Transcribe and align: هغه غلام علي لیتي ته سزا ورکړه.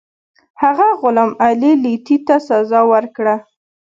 هغه 0.61 0.87
غلام 1.01 1.31
علي 1.45 1.71
لیتي 1.83 2.17
ته 2.27 2.35
سزا 2.47 2.81
ورکړه. 2.91 3.35